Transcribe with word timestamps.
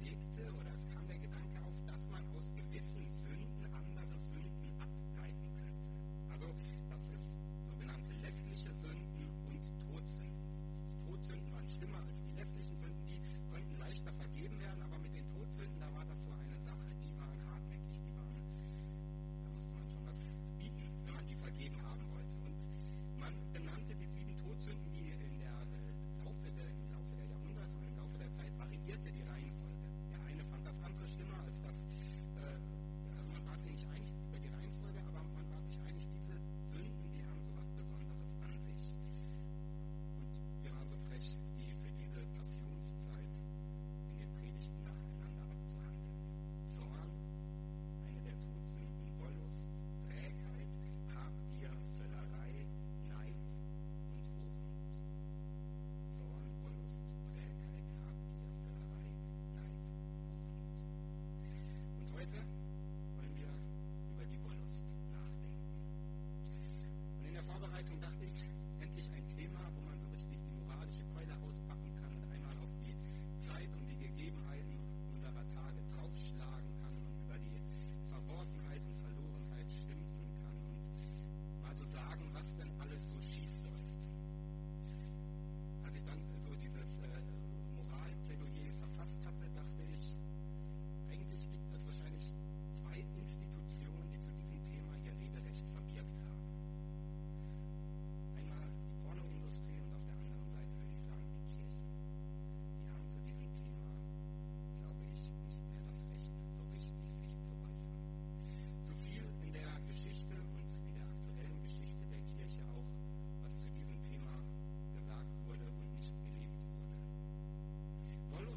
überlegte 0.00 0.42
oder 0.58 0.70
es 0.74 0.86
kam 0.94 1.06
der 1.08 1.18
Gedanke 1.18 1.58
auf, 1.66 1.76
dass 1.86 2.08
man 2.08 2.22
aus 2.36 2.52
gewissen 2.56 2.99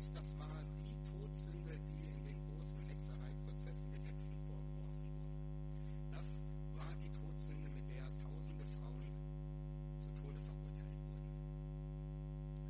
Hexenprozess, 0.03 0.11
das 0.13 0.37
war 0.37 0.59
die 0.83 0.95
Todsünde, 1.07 1.79
die 1.87 2.03
in 2.11 2.23
den 2.25 2.35
großen 2.51 2.79
Hexereiprozessen 2.87 3.91
den 3.91 4.03
Hexen 4.03 4.35
vorgeworfen 4.47 5.07
wurde. 5.15 5.39
Das 6.11 6.43
war 6.75 6.91
die 6.99 7.11
Todsünde, 7.15 7.69
mit 7.71 7.87
der 7.87 8.03
tausende 8.19 8.65
Frauen 8.79 9.07
zu 9.99 10.11
Tode 10.19 10.39
verurteilt 10.43 10.99
wurden. 11.07 11.31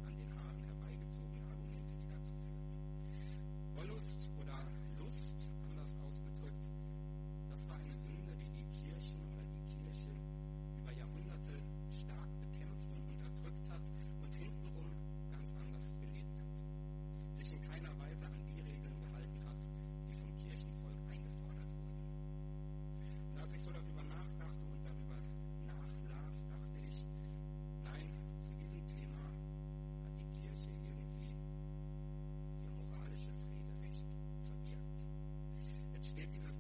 An 0.06 0.14
den 0.14 0.30
Haaren 0.36 0.62
herbeigezogene 0.62 1.42
Argumente 1.50 1.94
die 1.98 2.10
dazu 2.14 2.38
führten. 2.38 2.78
Wollust 3.74 4.30
Thank 36.24 36.36
you 36.36 36.53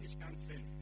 nicht 0.00 0.18
ganz 0.20 0.46
hin. 0.48 0.79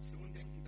Situation 0.00 0.32
denken, 0.34 0.59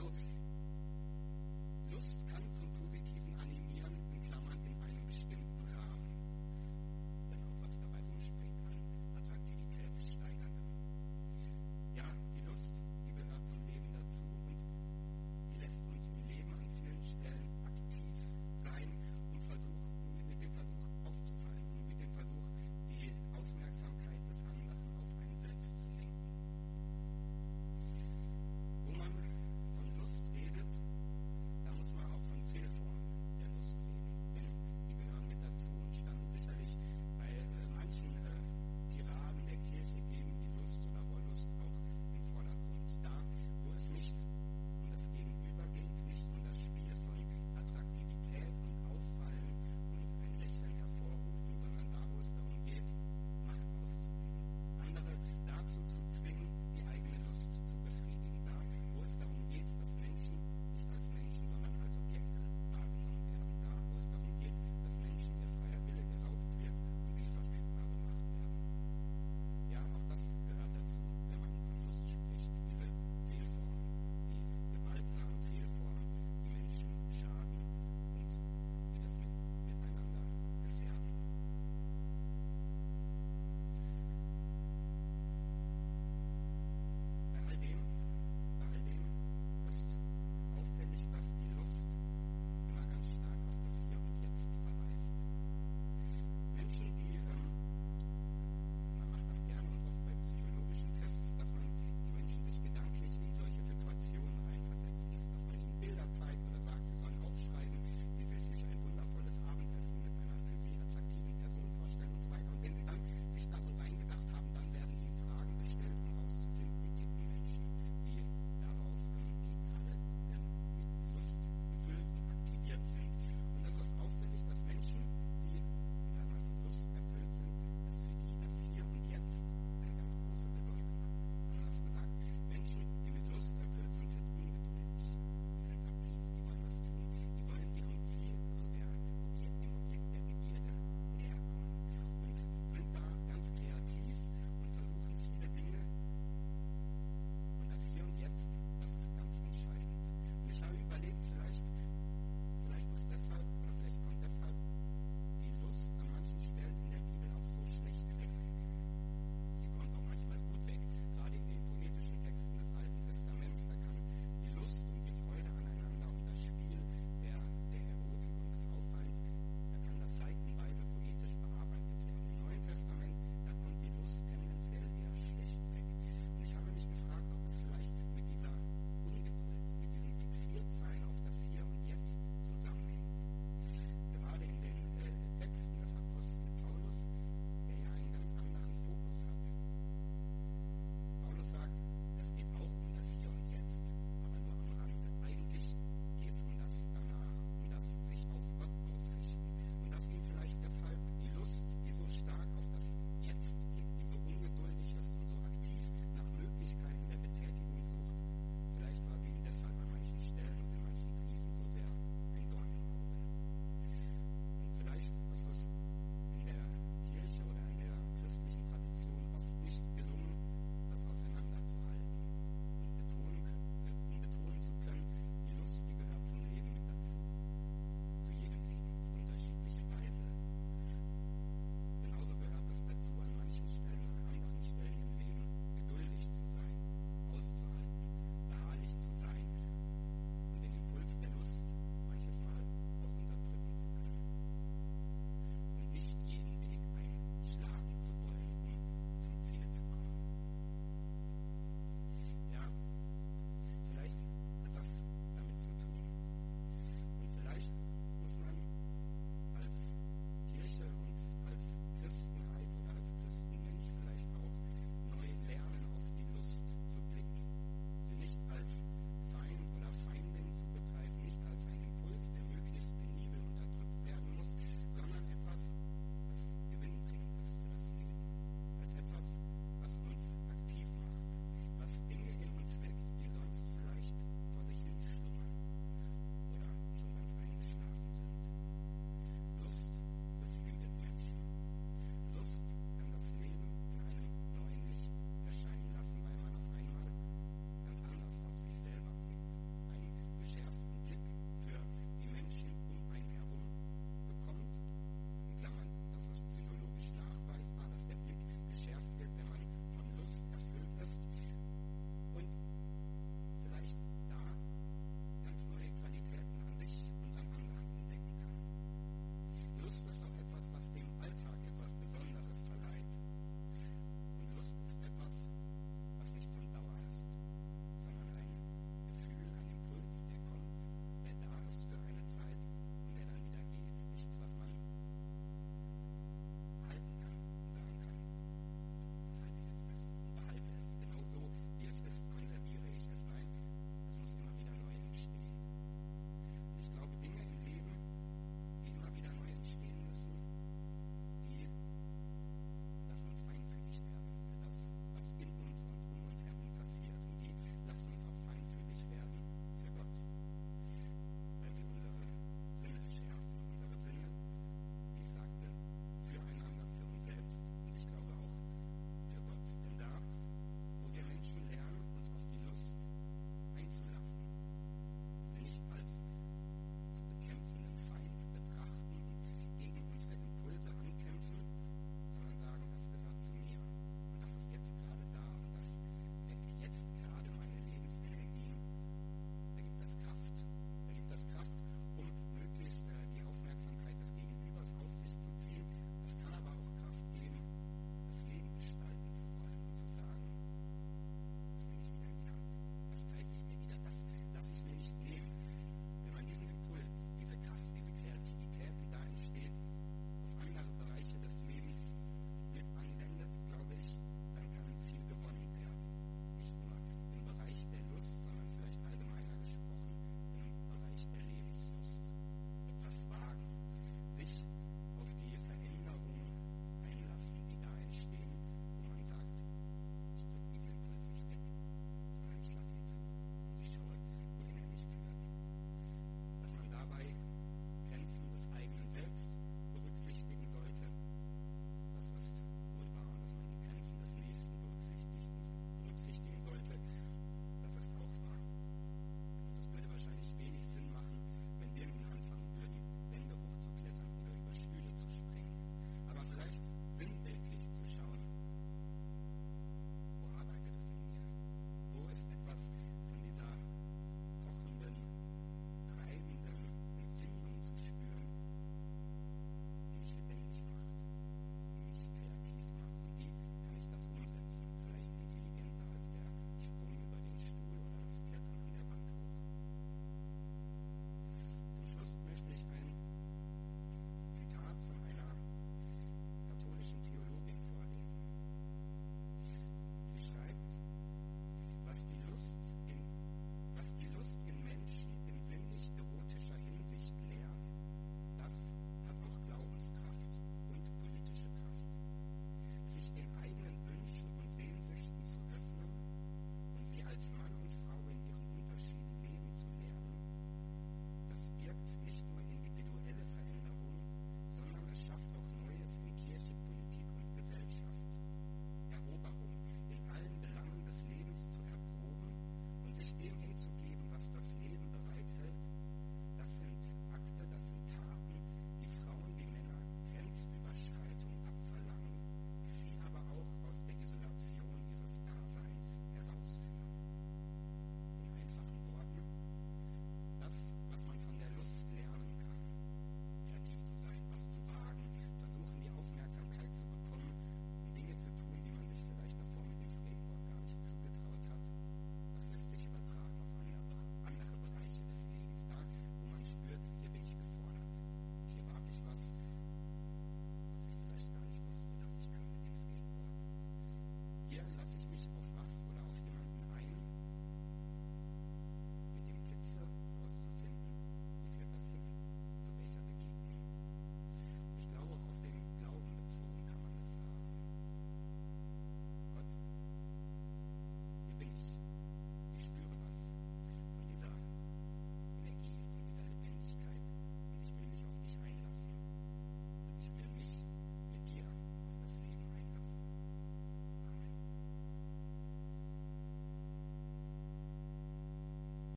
do 0.00 0.39